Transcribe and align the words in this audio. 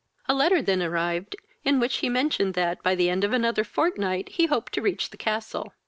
A 0.27 0.33
letter 0.33 0.63
than 0.63 0.81
arrived, 0.81 1.35
in 1.63 1.79
which 1.79 1.97
he 1.97 2.09
mentioned, 2.09 2.55
that, 2.55 2.81
by 2.81 2.95
the 2.95 3.07
end 3.11 3.23
of 3.23 3.33
another 3.33 3.63
fortnight, 3.63 4.29
he 4.29 4.47
hoped 4.47 4.73
to 4.73 4.81
reach 4.81 5.11
the 5.11 5.15
castle. 5.15 5.73